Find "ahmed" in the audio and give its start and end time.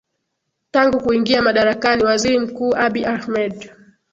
3.07-3.71